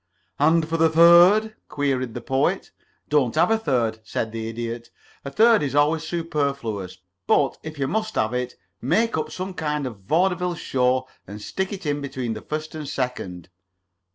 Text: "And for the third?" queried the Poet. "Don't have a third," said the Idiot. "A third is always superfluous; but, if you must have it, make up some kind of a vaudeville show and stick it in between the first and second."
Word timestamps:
"And 0.39 0.67
for 0.67 0.77
the 0.77 0.89
third?" 0.89 1.55
queried 1.69 2.15
the 2.15 2.21
Poet. 2.21 2.71
"Don't 3.09 3.35
have 3.35 3.51
a 3.51 3.57
third," 3.59 3.99
said 4.03 4.31
the 4.31 4.49
Idiot. 4.49 4.89
"A 5.23 5.29
third 5.29 5.61
is 5.61 5.75
always 5.75 6.01
superfluous; 6.01 6.97
but, 7.27 7.59
if 7.61 7.77
you 7.77 7.87
must 7.87 8.15
have 8.15 8.33
it, 8.33 8.55
make 8.81 9.15
up 9.15 9.29
some 9.29 9.53
kind 9.53 9.85
of 9.85 9.97
a 9.97 9.99
vaudeville 9.99 10.55
show 10.55 11.07
and 11.27 11.39
stick 11.39 11.71
it 11.71 11.85
in 11.85 12.01
between 12.01 12.33
the 12.33 12.41
first 12.41 12.73
and 12.73 12.89
second." 12.89 13.49